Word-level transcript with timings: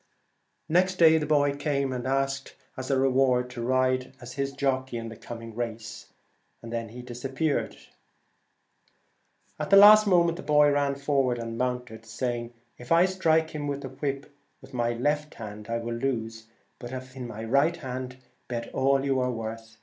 Next 0.67 0.95
day 0.95 1.19
the 1.19 1.27
boy 1.27 1.53
came 1.55 1.93
and 1.93 2.07
asked 2.07 2.55
as 2.75 2.89
reward 2.89 3.51
to 3.51 3.61
ride 3.61 4.13
as 4.19 4.33
his 4.33 4.51
jockey 4.51 4.97
in 4.97 5.09
the 5.09 5.15
coming 5.15 5.53
race, 5.55 6.07
and 6.63 6.73
then 6.73 6.87
was 6.87 6.93
gone. 6.95 7.05
The 7.05 7.09
race 7.11 7.21
time 7.21 7.35
came 7.35 7.53
round. 7.55 7.77
At 9.59 9.69
the 9.69 9.77
last 9.77 10.07
moment 10.07 10.37
the 10.37 10.41
boy 10.41 10.71
ran 10.71 10.95
forward 10.95 11.37
and 11.37 11.55
mounted, 11.55 12.07
saying,' 12.07 12.51
If 12.79 12.91
I 12.91 13.05
strike 13.05 13.51
him 13.51 13.67
with 13.67 13.81
the 13.81 13.89
whip 13.89 14.33
in 14.63 14.69
my 14.75 14.93
left 14.93 15.35
hand 15.35 15.69
I 15.69 15.77
will 15.77 15.93
lose, 15.93 16.47
but 16.79 16.91
if 16.91 17.15
in 17.15 17.27
my 17.27 17.43
right 17.43 17.77
hand 17.77 18.17
bet 18.47 18.73
all 18.73 19.05
you 19.05 19.19
are 19.19 19.29
worth.' 19.31 19.77